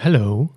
[0.00, 0.48] hello.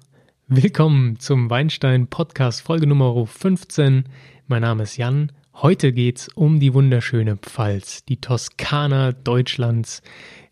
[0.48, 4.06] Willkommen zum Weinstein Podcast Folge Nummer 15.
[4.46, 5.32] Mein Name ist Jan.
[5.56, 10.04] Heute geht's um die wunderschöne Pfalz, die Toskana Deutschlands.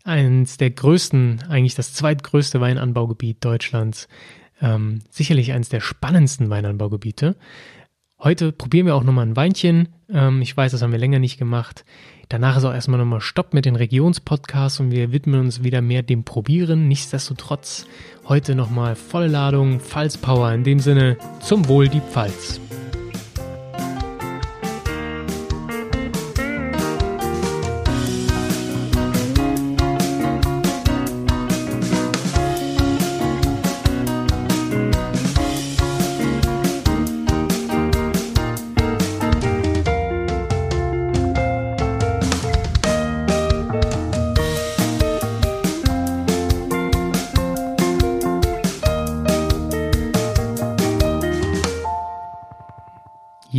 [0.02, 4.08] Eines der größten, eigentlich das zweitgrößte Weinanbaugebiet Deutschlands.
[4.60, 7.36] Ähm, sicherlich eines der spannendsten Weinanbaugebiete.
[8.18, 9.90] Heute probieren wir auch nochmal ein Weinchen.
[10.08, 11.84] Ähm, ich weiß, das haben wir länger nicht gemacht.
[12.30, 16.04] Danach ist auch erstmal nochmal Stopp mit den Regionspodcasts und wir widmen uns wieder mehr
[16.04, 16.86] dem Probieren.
[16.86, 17.86] Nichtsdestotrotz
[18.28, 20.52] heute nochmal volle Ladung, Pfalz Power.
[20.52, 22.60] In dem Sinne, zum Wohl die Pfalz.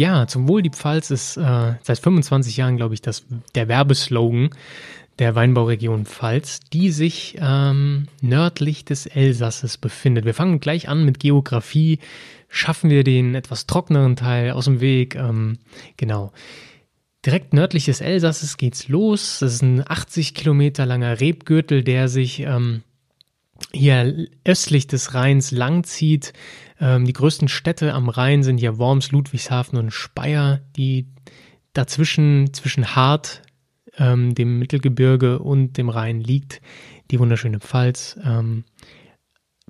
[0.01, 4.49] Ja, zum Wohl die Pfalz ist äh, seit 25 Jahren, glaube ich, das, der Werbeslogan
[5.19, 10.25] der Weinbauregion Pfalz, die sich ähm, nördlich des Elsasses befindet.
[10.25, 11.99] Wir fangen gleich an mit Geografie.
[12.49, 15.13] Schaffen wir den etwas trockeneren Teil aus dem Weg?
[15.13, 15.59] Ähm,
[15.97, 16.31] genau.
[17.23, 19.37] Direkt nördlich des Elsasses geht's los.
[19.41, 22.81] Das ist ein 80 Kilometer langer Rebgürtel, der sich ähm,
[23.71, 26.33] hier östlich des Rheins langzieht.
[26.79, 31.07] Ähm, die größten Städte am Rhein sind hier Worms, Ludwigshafen und Speyer, die
[31.73, 33.41] dazwischen, zwischen Hart,
[33.97, 36.61] ähm, dem Mittelgebirge und dem Rhein liegt,
[37.11, 38.19] die wunderschöne Pfalz.
[38.23, 38.63] Ähm,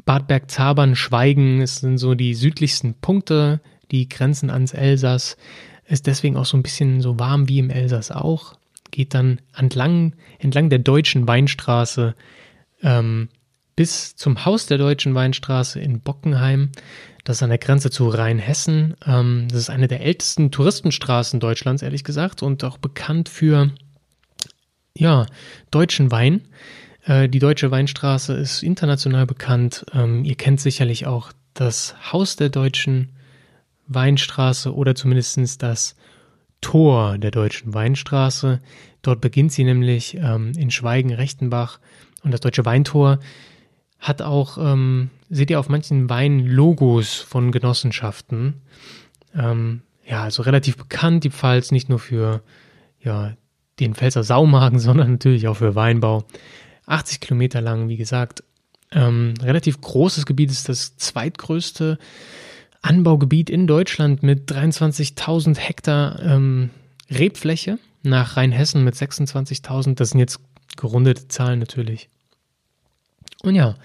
[0.05, 3.61] Bad Bergzabern, Schweigen, es sind so die südlichsten Punkte,
[3.92, 5.38] die grenzen ans Elsass,
[5.86, 8.55] ist deswegen auch so ein bisschen so warm wie im Elsass auch,
[8.89, 12.16] geht dann entlang, entlang der deutschen Weinstraße
[12.81, 13.30] ähm,
[13.75, 16.72] bis zum Haus der Deutschen Weinstraße in Bockenheim.
[17.23, 18.95] Das ist an der Grenze zu Rheinhessen.
[19.05, 23.71] Ähm, das ist eine der ältesten Touristenstraßen Deutschlands, ehrlich gesagt, und auch bekannt für
[24.95, 25.26] ja,
[25.70, 26.42] deutschen Wein.
[27.05, 29.86] Äh, die Deutsche Weinstraße ist international bekannt.
[29.93, 33.09] Ähm, ihr kennt sicherlich auch das Haus der Deutschen
[33.88, 35.95] Weinstraße oder zumindest das
[36.61, 38.61] Tor der Deutschen Weinstraße.
[39.02, 41.80] Dort beginnt sie nämlich ähm, in Schweigen-Rechtenbach.
[42.23, 43.20] Und das Deutsche Weintor
[44.02, 48.56] hat auch, ähm, seht ihr auf manchen Weinen Logos von Genossenschaften.
[49.36, 52.42] Ähm, ja, also relativ bekannt, die Pfalz, nicht nur für
[53.00, 53.34] ja,
[53.80, 56.26] den Pfälzer Saumagen, sondern natürlich auch für Weinbau.
[56.88, 58.44] 80 Kilometer lang, wie gesagt.
[58.92, 61.98] Ähm, relativ großes Gebiet ist das zweitgrößte
[62.82, 66.72] Anbaugebiet in Deutschland mit 23.000 Hektar ähm,
[67.10, 69.94] Rebfläche nach Rheinhessen mit 26.000.
[69.94, 70.39] Das sind jetzt
[70.76, 72.10] gerundete Zahlen natürlich.
[73.43, 73.75] Und ja,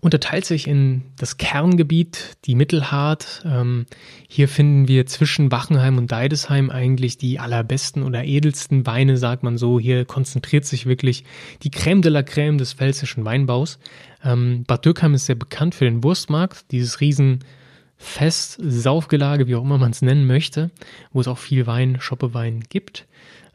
[0.00, 3.42] unterteilt sich in das Kerngebiet, die Mittelhart.
[3.46, 3.86] Ähm,
[4.28, 9.56] hier finden wir zwischen Wachenheim und Deidesheim eigentlich die allerbesten oder edelsten Weine, sagt man
[9.56, 9.78] so.
[9.78, 11.24] Hier konzentriert sich wirklich
[11.62, 13.78] die Crème de la Crème des pfälzischen Weinbaus.
[14.24, 19.78] Ähm, Bad Dürkheim ist sehr bekannt für den Wurstmarkt, dieses Riesenfest, Saufgelage, wie auch immer
[19.78, 20.70] man es nennen möchte,
[21.12, 23.06] wo es auch viel Wein, Schoppewein gibt.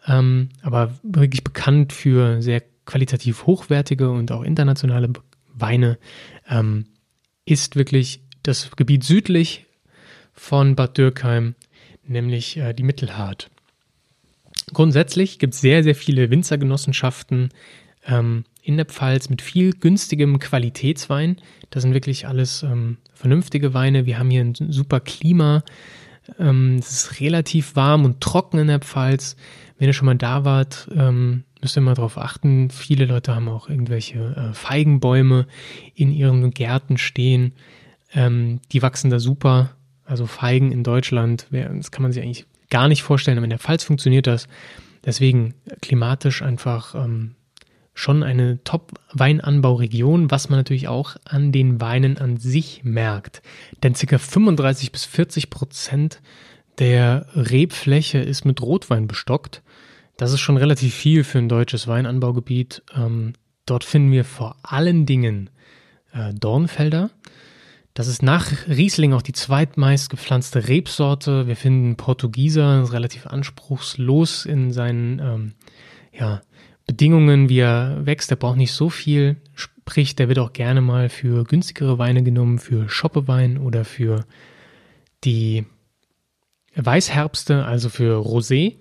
[0.07, 5.09] Ähm, aber wirklich bekannt für sehr qualitativ hochwertige und auch internationale
[5.61, 5.97] Weine,
[6.49, 6.85] ähm,
[7.45, 9.65] ist wirklich das Gebiet südlich
[10.33, 11.55] von Bad Dürkheim,
[12.05, 13.49] nämlich äh, die Mittelhart.
[14.73, 17.49] Grundsätzlich gibt es sehr, sehr viele Winzergenossenschaften
[18.05, 21.37] ähm, in der Pfalz mit viel günstigem Qualitätswein.
[21.69, 24.05] Das sind wirklich alles ähm, vernünftige Weine.
[24.05, 25.63] Wir haben hier ein super Klima.
[26.37, 29.35] Ähm, es ist relativ warm und trocken in der Pfalz.
[29.77, 32.69] Wenn ihr schon mal da wart, ähm, müsst ihr mal darauf achten.
[32.69, 35.47] Viele Leute haben auch irgendwelche äh, Feigenbäume
[35.95, 37.53] in ihren Gärten stehen.
[38.13, 39.71] Ähm, die wachsen da super.
[40.05, 43.59] Also Feigen in Deutschland, das kann man sich eigentlich gar nicht vorstellen, aber in der
[43.59, 44.47] Pfalz funktioniert das.
[45.05, 47.35] Deswegen klimatisch einfach ähm,
[47.93, 53.41] schon eine Top-Weinanbauregion, was man natürlich auch an den Weinen an sich merkt.
[53.83, 54.17] Denn ca.
[54.17, 56.21] 35 bis 40 Prozent
[56.79, 59.62] der Rebfläche ist mit Rotwein bestockt.
[60.19, 62.83] Das ist schon relativ viel für ein deutsches Weinanbaugebiet.
[62.94, 63.31] Ähm,
[63.66, 65.50] dort finden wir vor allen Dingen
[66.12, 67.10] äh, Dornfelder.
[67.94, 71.48] Das ist nach Riesling auch die zweitmeist gepflanzte Rebsorte.
[71.48, 75.54] Wir finden Portugieser relativ anspruchslos in seinen ähm,
[76.12, 76.42] ja,
[76.86, 78.30] Bedingungen, wie er wächst.
[78.30, 79.38] Der braucht nicht so viel.
[79.56, 84.25] Sprich, der wird auch gerne mal für günstigere Weine genommen, für Schoppewein oder für
[85.24, 85.65] die
[86.75, 88.75] Weißherbste, also für Rosé.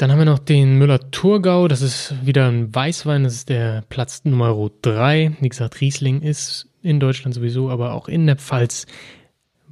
[0.00, 1.68] Dann haben wir noch den Müller-Thurgau.
[1.68, 3.22] Das ist wieder ein Weißwein.
[3.22, 5.36] Das ist der Platz Nummer 3.
[5.40, 8.86] Wie gesagt, Riesling ist in Deutschland sowieso, aber auch in der Pfalz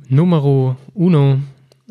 [0.07, 1.39] Numero Uno.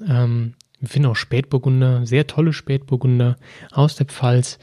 [0.07, 3.38] Ähm, wir finden auch Spätburgunder, sehr tolle Spätburgunder
[3.72, 4.60] aus der Pfalz.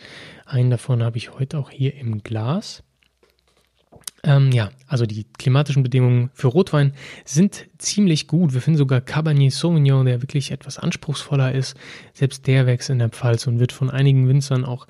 [0.47, 2.85] Einen davon habe ich heute auch hier im Glas.
[4.23, 6.93] Ähm, ja, also die klimatischen Bedingungen für Rotwein
[7.25, 8.55] sind ziemlich gut.
[8.55, 11.77] Wir finden sogar Cabernet Sauvignon, der wirklich etwas anspruchsvoller ist.
[12.15, 14.87] Selbst der wächst in der Pfalz und wird von einigen Winzern auch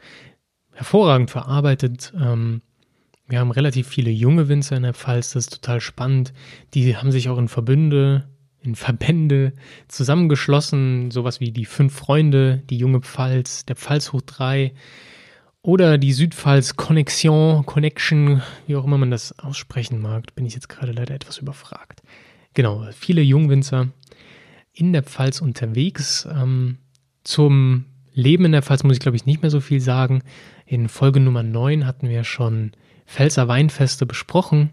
[0.73, 2.13] hervorragend verarbeitet.
[2.17, 2.63] Ähm,
[3.27, 6.33] wir haben relativ viele junge Winzer in der Pfalz, das ist total spannend.
[6.75, 8.29] Die haben sich auch in Verbünde,
[8.61, 9.55] in Verbände
[9.89, 14.75] zusammengeschlossen, sowas wie die Fünf Freunde, die junge Pfalz, der Pfalz hoch drei
[15.65, 20.35] oder die Südpfalz Connexion, Connection, wie auch immer man das aussprechen mag.
[20.35, 22.03] Bin ich jetzt gerade leider etwas überfragt.
[22.53, 23.89] Genau, viele Jungwinzer
[24.75, 26.29] in der Pfalz unterwegs.
[26.31, 26.77] Ähm,
[27.25, 30.23] zum Leben in der Pfalz muss ich, glaube ich, nicht mehr so viel sagen.
[30.67, 32.73] In Folge Nummer 9 hatten wir schon
[33.07, 34.69] Pfälzer Weinfeste besprochen.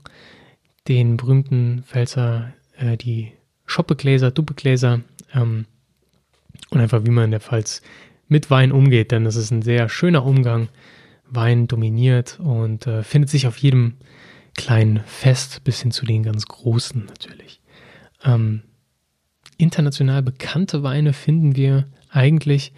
[0.90, 3.32] Den berühmten Pfälzer, äh, die
[3.66, 5.00] Schoppegläser, Duppegläser
[5.34, 5.68] ähm,
[6.70, 7.82] und einfach wie man in der Pfalz
[8.32, 10.70] mit Wein umgeht, denn es ist ein sehr schöner Umgang.
[11.30, 13.96] Wein dominiert und äh, findet sich auf jedem
[14.56, 17.62] kleinen Fest bis hin zu den ganz großen natürlich.
[18.24, 18.64] Ähm,
[19.58, 22.74] international bekannte Weine finden wir eigentlich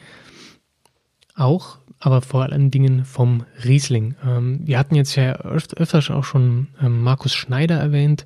[1.36, 4.16] auch aber vor allen Dingen vom Riesling.
[4.26, 8.26] Ähm, wir hatten jetzt ja öf öfters auch schon ähm, Markus Schneider erwähnt,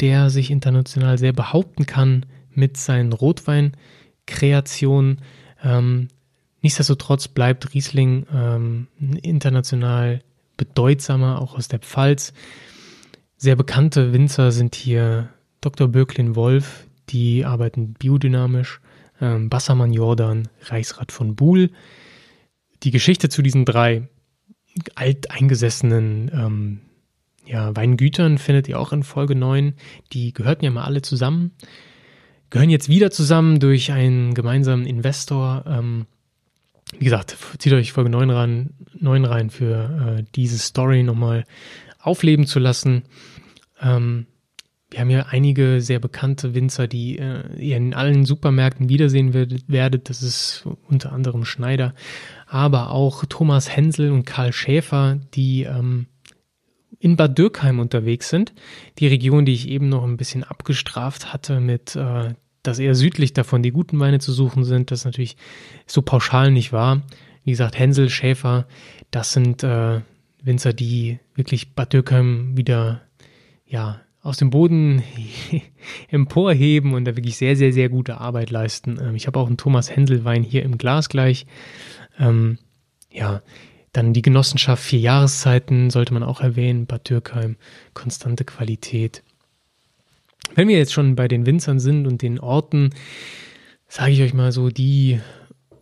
[0.00, 2.24] der sich international sehr behaupten kann
[2.54, 5.20] mit seinen Rotweinkreationen.
[5.62, 6.08] Ähm,
[6.62, 8.88] nichtsdestotrotz bleibt Riesling ähm,
[9.22, 10.22] international
[10.56, 12.32] bedeutsamer, auch aus der Pfalz.
[13.36, 15.30] Sehr bekannte Winzer sind hier
[15.60, 15.88] Dr.
[15.88, 18.80] Böcklin Wolf, die arbeiten biodynamisch,
[19.20, 21.70] ähm, Bassermann Jordan, Reichsrat von Buhl
[22.82, 24.08] die Geschichte zu diesen drei
[24.94, 26.80] alteingesessenen ähm,
[27.46, 29.74] ja, Weingütern findet ihr auch in Folge 9.
[30.12, 31.52] Die gehörten ja mal alle zusammen,
[32.48, 35.64] gehören jetzt wieder zusammen durch einen gemeinsamen Investor.
[35.66, 36.06] Ähm,
[36.98, 41.44] wie gesagt, zieht euch Folge 9 rein, 9 rein für äh, diese Story nochmal
[41.98, 43.04] aufleben zu lassen.
[43.80, 44.26] Ähm,
[44.90, 50.10] wir haben ja einige sehr bekannte Winzer, die äh, ihr in allen Supermärkten wiedersehen werdet.
[50.10, 51.94] Das ist unter anderem Schneider,
[52.46, 56.06] aber auch Thomas Hensel und Karl Schäfer, die ähm,
[56.98, 58.52] in Bad Dürkheim unterwegs sind.
[58.98, 63.32] Die Region, die ich eben noch ein bisschen abgestraft hatte mit, äh, dass eher südlich
[63.32, 64.90] davon die guten Weine zu suchen sind.
[64.90, 65.36] Das ist natürlich
[65.86, 67.02] so pauschal nicht wahr.
[67.44, 68.66] Wie gesagt, Hensel, Schäfer,
[69.10, 70.00] das sind äh,
[70.42, 73.02] Winzer, die wirklich Bad Dürkheim wieder,
[73.66, 75.02] ja, aus dem Boden
[76.08, 78.98] emporheben und da wirklich sehr, sehr, sehr gute Arbeit leisten.
[79.00, 81.46] Ähm, ich habe auch einen Thomas Händel Wein hier im Glas gleich.
[82.18, 82.58] Ähm,
[83.10, 83.42] ja,
[83.92, 86.86] dann die Genossenschaft vier Jahreszeiten sollte man auch erwähnen.
[86.86, 87.56] Bad Dürkheim,
[87.94, 89.22] konstante Qualität.
[90.54, 92.90] Wenn wir jetzt schon bei den Winzern sind und den Orten,
[93.88, 95.20] sage ich euch mal so, die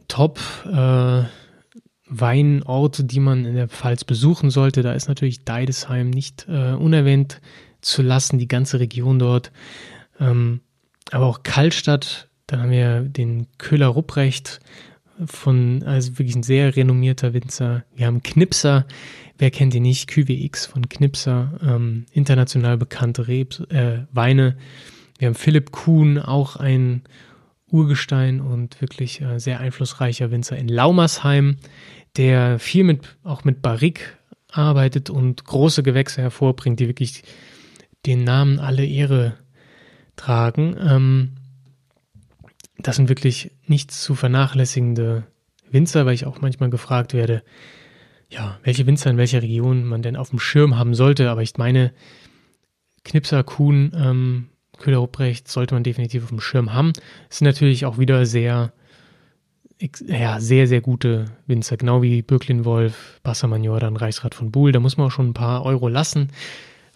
[0.09, 1.23] Top äh,
[2.07, 7.41] Weinorte, die man in der Pfalz besuchen sollte, da ist natürlich Deidesheim nicht äh, unerwähnt
[7.81, 9.53] zu lassen, die ganze Region dort.
[10.19, 10.61] Ähm,
[11.11, 14.61] aber auch Kallstadt, dann haben wir den Köhler Rupprecht
[15.27, 17.85] von, also wirklich ein sehr renommierter Winzer.
[17.95, 18.87] Wir haben Knipser,
[19.39, 24.57] wer kennt ihn nicht, QWX von Knipser, ähm, international bekannte Rebs, äh, Weine.
[25.19, 27.03] Wir haben Philipp Kuhn, auch ein
[27.71, 31.57] Urgestein und wirklich äh, sehr einflussreicher Winzer in Laumersheim,
[32.17, 34.17] der viel mit, auch mit Barrique
[34.51, 37.23] arbeitet und große Gewächse hervorbringt, die wirklich
[38.07, 39.35] den Namen alle Ehre
[40.17, 40.77] tragen.
[40.81, 41.33] Ähm,
[42.79, 45.25] das sind wirklich nicht zu vernachlässigende
[45.71, 47.43] Winzer, weil ich auch manchmal gefragt werde,
[48.31, 51.31] ja, welche Winzer in welcher Region man denn auf dem Schirm haben sollte.
[51.31, 51.93] Aber ich meine,
[53.05, 54.49] Knipser, Kuhn, ähm,
[54.79, 56.93] Köhler Ruprecht sollte man definitiv auf dem Schirm haben.
[57.31, 58.73] Es sind natürlich auch wieder sehr,
[60.07, 64.73] ja, sehr, sehr gute Winzer, genau wie Birklin Wolf, Bassermann Jordan, Reichsrat von Buhl.
[64.73, 66.29] Da muss man auch schon ein paar Euro lassen.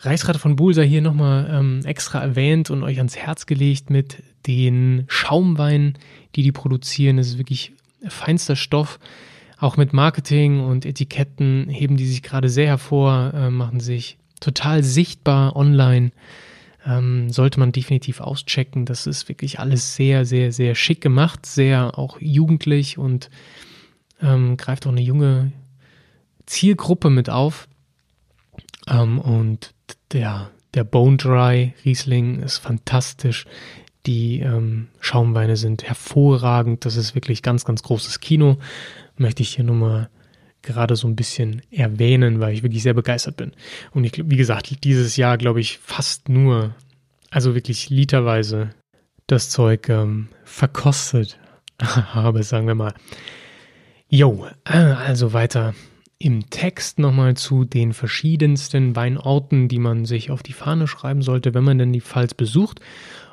[0.00, 4.22] Reichsrat von Buhl sei hier nochmal ähm, extra erwähnt und euch ans Herz gelegt mit
[4.46, 5.96] den Schaumweinen,
[6.34, 7.16] die die produzieren.
[7.16, 7.72] Das ist wirklich
[8.08, 8.98] feinster Stoff.
[9.58, 14.82] Auch mit Marketing und Etiketten heben die sich gerade sehr hervor, äh, machen sich total
[14.82, 16.10] sichtbar online.
[16.84, 18.86] Ähm, sollte man definitiv auschecken.
[18.86, 23.30] Das ist wirklich alles sehr, sehr, sehr schick gemacht, sehr auch jugendlich und
[24.20, 25.52] ähm, greift auch eine junge
[26.46, 27.68] Zielgruppe mit auf.
[28.88, 29.74] Ähm, und
[30.12, 33.46] der, der Bone Dry Riesling ist fantastisch.
[34.06, 36.85] Die ähm, Schaumweine sind hervorragend.
[36.85, 38.59] Das ist wirklich ganz, ganz großes Kino.
[39.16, 40.11] Möchte ich hier nur mal
[40.62, 43.52] gerade so ein bisschen erwähnen, weil ich wirklich sehr begeistert bin.
[43.92, 46.75] Und ich, wie gesagt, dieses Jahr glaube ich fast nur,
[47.30, 48.71] also wirklich literweise
[49.26, 51.38] das Zeug ähm, verkostet
[51.80, 52.94] habe, sagen wir mal.
[54.09, 55.75] Jo, äh, also weiter
[56.18, 61.52] im Text nochmal zu den verschiedensten Weinorten, die man sich auf die Fahne schreiben sollte,
[61.54, 62.80] wenn man denn die Pfalz besucht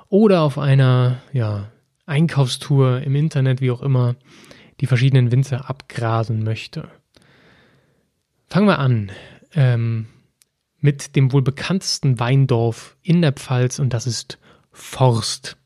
[0.09, 1.71] oder auf einer ja,
[2.05, 4.15] Einkaufstour im Internet, wie auch immer,
[4.81, 6.89] die verschiedenen Winzer abgrasen möchte.
[8.47, 9.11] Fangen wir an
[9.53, 10.07] ähm,
[10.79, 14.39] mit dem wohl bekanntesten Weindorf in der Pfalz und das ist
[14.71, 15.57] Forst.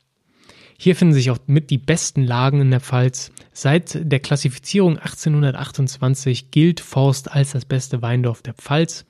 [0.78, 3.32] Hier finden sich auch mit die besten Lagen in der Pfalz.
[3.54, 9.06] Seit der Klassifizierung 1828 gilt Forst als das beste Weindorf der Pfalz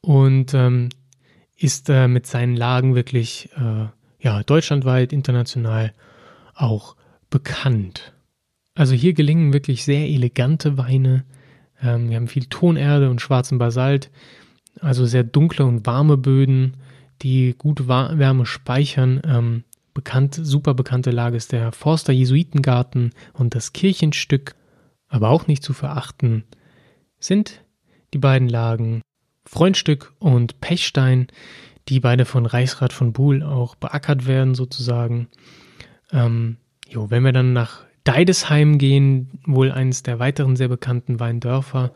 [0.00, 0.90] und ähm,
[1.60, 3.86] ist äh, mit seinen Lagen wirklich äh,
[4.18, 5.92] ja, deutschlandweit, international
[6.54, 6.96] auch
[7.28, 8.14] bekannt.
[8.74, 11.24] Also hier gelingen wirklich sehr elegante Weine.
[11.82, 14.10] Ähm, wir haben viel Tonerde und schwarzen Basalt,
[14.80, 16.78] also sehr dunkle und warme Böden,
[17.20, 19.20] die gute Wärme speichern.
[19.24, 24.54] Ähm, bekannt, super bekannte Lage ist der Forster Jesuitengarten und das Kirchenstück,
[25.08, 26.44] aber auch nicht zu verachten,
[27.18, 27.62] sind
[28.14, 29.02] die beiden Lagen
[29.50, 31.26] Freundstück und Pechstein,
[31.88, 35.26] die beide von Reichsrat von Buhl auch beackert werden sozusagen.
[36.12, 41.92] Ähm, jo, wenn wir dann nach Deidesheim gehen, wohl eines der weiteren sehr bekannten Weindörfer.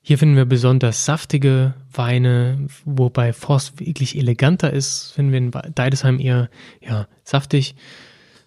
[0.00, 6.20] Hier finden wir besonders saftige Weine, wobei Forst wirklich eleganter ist, finden wir in Deidesheim
[6.20, 6.50] eher
[6.80, 7.74] ja, saftig.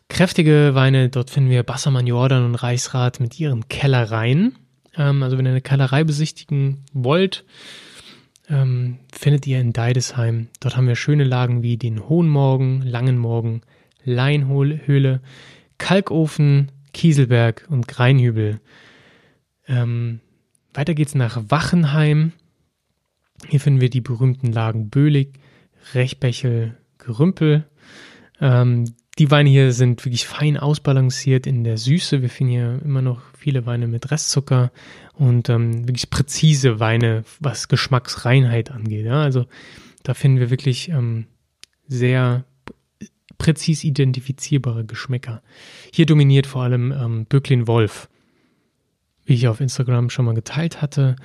[0.07, 4.55] Kräftige Weine, dort finden wir Bassermann Jordan und Reichsrat mit ihren Kellereien.
[4.95, 7.43] Ähm, also wenn ihr eine Kellerei besichtigen wollt,
[8.53, 10.47] ähm, findet ihr in Deidesheim.
[10.59, 13.61] Dort haben wir schöne Lagen wie den Hohen Morgen, Langen Morgen,
[14.03, 15.21] Leinhöhle,
[15.77, 18.59] Kalkofen, Kieselberg und Greinhübel.
[19.67, 20.19] Ähm,
[20.73, 22.33] weiter geht's nach Wachenheim.
[23.47, 25.39] Hier finden wir die berühmten Lagen Bölig,
[25.93, 27.65] Rechbechel, Gerümpel.
[28.39, 28.85] Ähm,
[29.19, 32.21] die Weine hier sind wirklich fein ausbalanciert in der Süße.
[32.21, 34.71] Wir finden hier immer noch viele Weine mit Restzucker
[35.13, 39.05] und ähm, wirklich präzise Weine, was Geschmacksreinheit angeht.
[39.05, 39.21] Ja?
[39.21, 39.45] Also
[40.01, 41.27] da finden wir wirklich ähm,
[41.87, 42.45] sehr
[43.37, 45.43] präzis identifizierbare Geschmäcker.
[45.91, 48.09] Hier dominiert vor allem ähm, Böcklin Wolf,
[49.25, 51.17] wie ich auf Instagram schon mal geteilt hatte.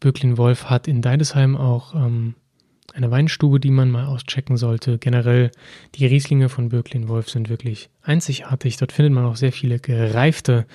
[0.00, 2.34] Böcklin Wolf hat in Deidesheim auch ähm,
[2.94, 4.98] eine Weinstube, die man mal auschecken sollte.
[4.98, 5.50] Generell
[5.94, 8.76] die Rieslinge von Böcklin Wolf sind wirklich einzigartig.
[8.76, 10.66] Dort findet man auch sehr viele gereifte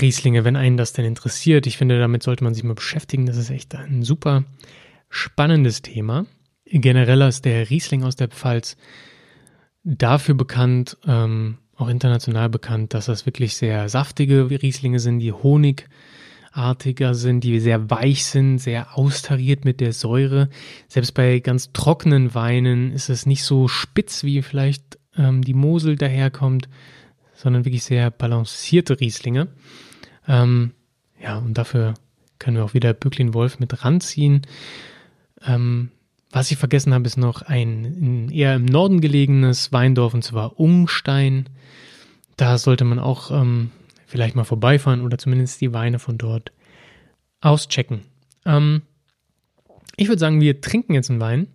[0.00, 1.66] Rieslinge, wenn einen das denn interessiert.
[1.66, 3.26] Ich finde, damit sollte man sich mal beschäftigen.
[3.26, 4.44] Das ist echt ein super
[5.08, 6.26] spannendes Thema.
[6.64, 8.76] Generell ist der Riesling aus der Pfalz
[9.84, 15.88] dafür bekannt, ähm, auch international bekannt, dass das wirklich sehr saftige Rieslinge sind, die Honig
[16.52, 20.48] artiger sind, die sehr weich sind, sehr austariert mit der Säure.
[20.88, 25.96] Selbst bei ganz trockenen Weinen ist es nicht so spitz, wie vielleicht ähm, die Mosel
[25.96, 26.68] daherkommt,
[27.34, 29.48] sondern wirklich sehr balancierte Rieslinge.
[30.26, 30.72] Ähm,
[31.20, 31.94] ja, und dafür
[32.38, 34.42] können wir auch wieder Böcklin Wolf mit ranziehen.
[35.44, 35.90] Ähm,
[36.30, 41.48] was ich vergessen habe, ist noch ein eher im Norden gelegenes Weindorf, und zwar Umstein.
[42.36, 43.70] Da sollte man auch ähm,
[44.08, 46.52] vielleicht mal vorbeifahren oder zumindest die Weine von dort
[47.40, 48.00] auschecken.
[48.44, 48.82] Ähm,
[49.96, 51.48] ich würde sagen, wir trinken jetzt einen Wein.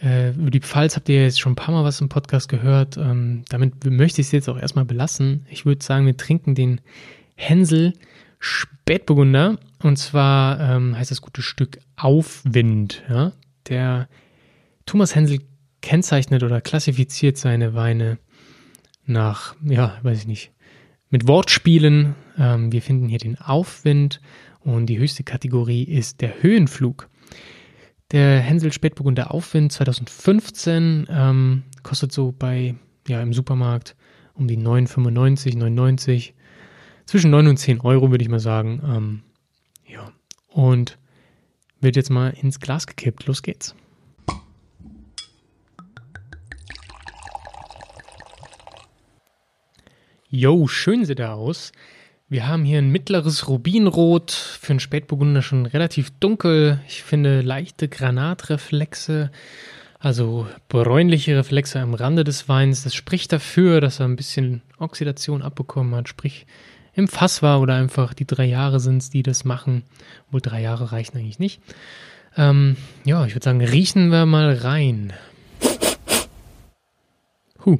[0.00, 2.96] Äh, über die Pfalz habt ihr jetzt schon ein paar Mal was im Podcast gehört.
[2.96, 5.46] Ähm, damit möchte ich es jetzt auch erstmal belassen.
[5.50, 6.80] Ich würde sagen, wir trinken den
[7.34, 7.94] Hänsel
[8.38, 9.58] Spätburgunder.
[9.82, 13.02] Und zwar ähm, heißt das gute Stück Aufwind.
[13.08, 13.32] Ja?
[13.68, 14.08] Der
[14.86, 15.40] Thomas Hänsel
[15.80, 18.18] kennzeichnet oder klassifiziert seine Weine
[19.06, 20.52] nach, ja, weiß ich nicht,
[21.10, 22.14] mit Wortspielen.
[22.38, 24.20] Ähm, wir finden hier den Aufwind
[24.60, 27.08] und die höchste Kategorie ist der Höhenflug.
[28.10, 32.74] Der Hänsel Spätburgunder Aufwind 2015 ähm, kostet so bei,
[33.08, 33.96] ja, im Supermarkt
[34.34, 36.32] um die 9,95, 9,90.
[37.06, 38.82] Zwischen 9 und 10 Euro, würde ich mal sagen.
[38.84, 39.22] Ähm,
[39.86, 40.10] ja.
[40.48, 40.98] Und
[41.80, 43.26] wird jetzt mal ins Glas gekippt.
[43.26, 43.74] Los geht's.
[50.36, 51.70] Jo, schön sieht er aus.
[52.28, 56.80] Wir haben hier ein mittleres Rubinrot, für einen Spätburgunder schon relativ dunkel.
[56.88, 59.30] Ich finde leichte Granatreflexe,
[60.00, 62.82] also bräunliche Reflexe am Rande des Weins.
[62.82, 66.46] Das spricht dafür, dass er ein bisschen Oxidation abbekommen hat, sprich
[66.94, 69.84] im Fass war oder einfach die drei Jahre sind es, die das machen.
[70.32, 71.60] Wohl drei Jahre reichen eigentlich nicht.
[72.36, 75.12] Ähm, ja, ich würde sagen, riechen wir mal rein.
[77.64, 77.78] Huh.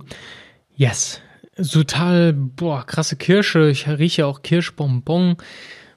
[0.76, 1.20] Yes.
[1.56, 3.70] Total, boah, krasse Kirsche.
[3.70, 5.36] Ich rieche auch Kirschbonbon.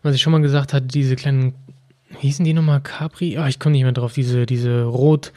[0.04, 1.56] was ich schon mal gesagt hatte, diese kleinen,
[2.10, 2.82] wie hießen die nochmal?
[2.82, 3.38] Capri?
[3.38, 5.34] Ah, ich komme nicht mehr drauf, diese, diese rot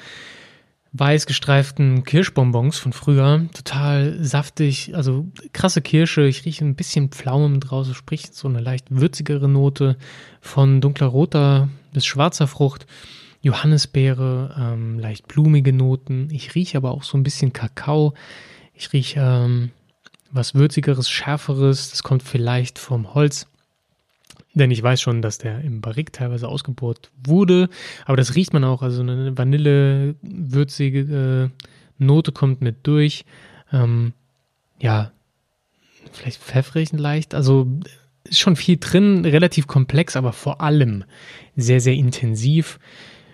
[0.92, 3.46] weiß gestreiften Kirschbonbons von früher.
[3.54, 6.26] Total saftig, also krasse Kirsche.
[6.26, 9.96] Ich rieche ein bisschen Pflaumen draus, sprich so eine leicht würzigere Note
[10.40, 12.86] von dunkler roter bis schwarzer Frucht.
[13.42, 16.28] Johannisbeere, ähm, leicht blumige Noten.
[16.30, 18.14] Ich rieche aber auch so ein bisschen Kakao.
[18.74, 19.70] Ich rieche ähm,
[20.30, 21.90] was würzigeres, schärferes.
[21.90, 23.46] Das kommt vielleicht vom Holz.
[24.54, 27.68] Denn ich weiß schon, dass der im Barrik teilweise ausgebohrt wurde.
[28.04, 28.82] Aber das riecht man auch.
[28.82, 31.48] Also eine Vanille-würzige äh,
[31.98, 33.24] Note kommt mit durch.
[33.72, 34.12] Ähm,
[34.80, 35.12] ja,
[36.12, 37.34] vielleicht pfeffrig leicht.
[37.34, 37.68] Also
[38.24, 41.04] ist schon viel drin, relativ komplex, aber vor allem
[41.56, 42.78] sehr, sehr intensiv.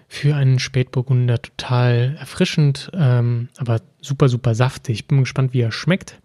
[0.08, 5.08] Für einen Spätburgunder total erfrischend, ähm, aber super, super saftig.
[5.08, 6.20] Bin gespannt, wie er schmeckt.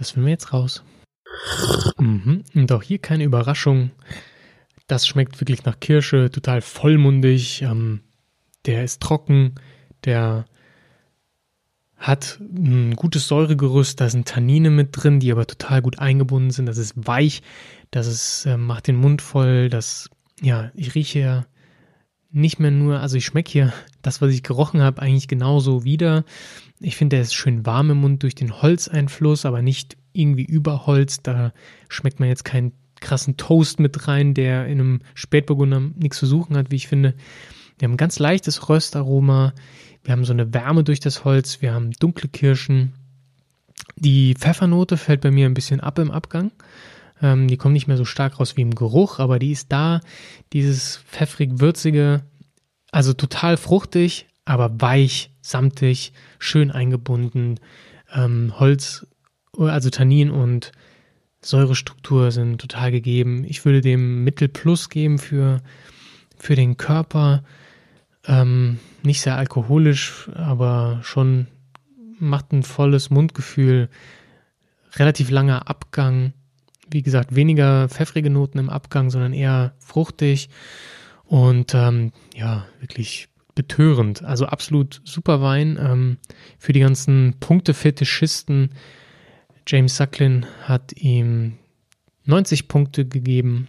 [0.00, 0.82] Das finden wir jetzt raus.
[1.98, 2.42] Mhm.
[2.54, 3.90] Und auch hier keine Überraschung.
[4.86, 7.60] Das schmeckt wirklich nach Kirsche, total vollmundig.
[7.60, 8.00] Ähm,
[8.64, 9.56] der ist trocken,
[10.04, 10.46] der
[11.98, 16.64] hat ein gutes Säuregerüst, da sind Tannine mit drin, die aber total gut eingebunden sind.
[16.64, 17.42] Das ist weich,
[17.90, 19.68] das ist, äh, macht den Mund voll.
[19.68, 20.08] Das,
[20.40, 21.46] ja, ich rieche ja
[22.32, 23.72] nicht mehr nur, also ich schmecke hier
[24.02, 26.24] das, was ich gerochen habe, eigentlich genauso wieder.
[26.80, 30.86] Ich finde, der ist schön warm im Mund durch den Holzeinfluss, aber nicht irgendwie über
[30.86, 31.22] Holz.
[31.22, 31.52] Da
[31.88, 36.56] schmeckt man jetzt keinen krassen Toast mit rein, der in einem Spätburgunder nichts zu suchen
[36.56, 37.14] hat, wie ich finde.
[37.78, 39.54] Wir haben ein ganz leichtes Röstaroma.
[40.04, 41.62] Wir haben so eine Wärme durch das Holz.
[41.62, 42.92] Wir haben dunkle Kirschen.
[43.96, 46.52] Die Pfeffernote fällt bei mir ein bisschen ab im Abgang.
[47.22, 50.00] Ähm, die kommt nicht mehr so stark raus wie im Geruch, aber die ist da.
[50.52, 52.22] Dieses pfeffrig-würzige,
[52.90, 57.60] also total fruchtig, aber weich, samtig, schön eingebunden.
[58.12, 59.06] Ähm, Holz,
[59.56, 60.72] also Tannin und
[61.42, 63.44] Säurestruktur sind total gegeben.
[63.44, 65.62] Ich würde dem Mittel Plus geben für,
[66.36, 67.44] für den Körper.
[68.26, 71.46] Ähm, nicht sehr alkoholisch, aber schon
[72.18, 73.88] macht ein volles Mundgefühl.
[74.96, 76.34] Relativ langer Abgang.
[76.90, 80.48] Wie gesagt, weniger pfeffrige Noten im Abgang, sondern eher fruchtig
[81.24, 84.24] und ähm, ja, wirklich betörend.
[84.24, 86.18] Also absolut super Wein ähm,
[86.58, 88.70] für die ganzen Punktefetischisten.
[89.66, 91.58] James Sucklin hat ihm
[92.24, 93.68] 90 Punkte gegeben.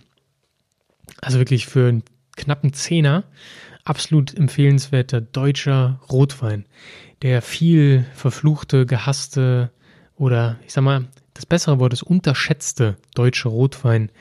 [1.21, 2.03] Also wirklich für einen
[2.35, 3.25] knappen Zehner.
[3.83, 6.65] Absolut empfehlenswerter deutscher Rotwein.
[7.21, 9.71] Der viel verfluchte, gehasste
[10.15, 14.11] oder ich sag mal, das bessere Wort ist unterschätzte deutsche Rotwein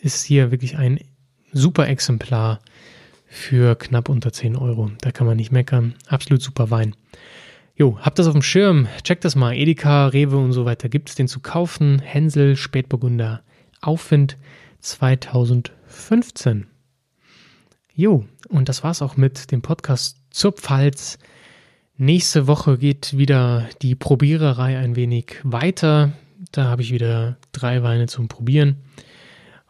[0.00, 1.00] ist hier wirklich ein
[1.52, 2.60] super Exemplar
[3.26, 4.90] für knapp unter 10 Euro.
[5.00, 5.94] Da kann man nicht meckern.
[6.06, 6.94] Absolut super Wein.
[7.76, 8.86] Jo, habt das auf dem Schirm.
[9.02, 9.54] Checkt das mal.
[9.54, 10.88] Edeka, Rewe und so weiter.
[10.88, 11.98] Gibt es den zu kaufen?
[11.98, 13.42] Hänsel Spätburgunder
[13.80, 14.36] Aufwind
[14.80, 16.68] 2015.
[17.92, 21.18] Jo, und das war's auch mit dem Podcast zur Pfalz.
[21.96, 26.12] Nächste Woche geht wieder die Probiererei ein wenig weiter.
[26.54, 28.76] Da habe ich wieder drei Weine zum Probieren.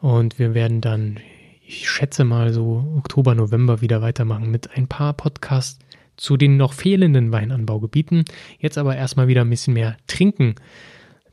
[0.03, 1.19] Und wir werden dann,
[1.67, 5.79] ich schätze mal so Oktober, November wieder weitermachen mit ein paar Podcasts
[6.19, 8.27] zu den noch fehlenden Weinanbaugebieten.
[8.59, 10.57] Jetzt aber erstmal wieder ein bisschen mehr trinken.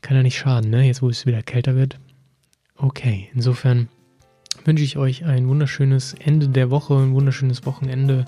[0.00, 0.86] Kann ja nicht schaden, ne?
[0.86, 1.98] Jetzt, wo es wieder kälter wird.
[2.76, 3.88] Okay, insofern
[4.64, 8.24] wünsche ich euch ein wunderschönes Ende der Woche, ein wunderschönes Wochenende.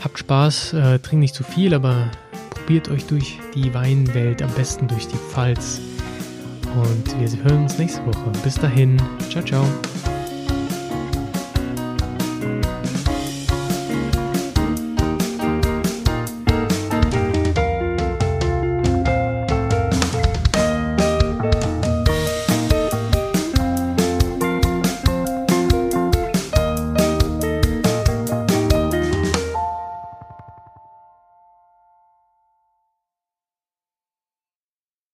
[0.00, 2.12] Habt Spaß, äh, trinkt nicht zu viel, aber
[2.50, 5.80] probiert euch durch die Weinwelt, am besten durch die Pfalz.
[6.74, 8.30] Und wir hören uns nächste Woche.
[8.42, 9.00] Bis dahin,
[9.30, 9.64] ciao, ciao.